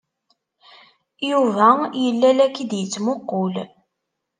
[1.29, 1.67] Yuba
[2.03, 3.53] yella la k-id-yettmuqqul.